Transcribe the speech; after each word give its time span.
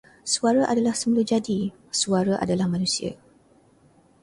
Suara 0.33 0.63
adalah 0.73 0.95
semulajadi, 1.01 1.59
suara 1.99 2.33
adalah 2.43 2.65
manusia. 2.73 3.13